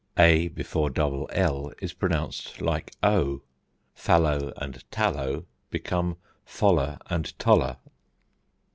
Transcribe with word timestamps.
a 0.17 0.47
before 0.47 0.89
double 0.89 1.29
l 1.31 1.71
is 1.79 1.93
pronounced 1.93 2.59
like 2.59 2.95
o; 3.03 3.43
fallow 3.93 4.51
and 4.57 4.83
tallow 4.89 5.45
become 5.69 6.17
foller 6.43 6.97
and 7.11 7.37
toller. 7.37 7.77